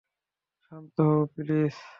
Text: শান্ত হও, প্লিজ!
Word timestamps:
শান্ত 0.63 0.95
হও, 1.07 1.21
প্লিজ! 1.33 1.75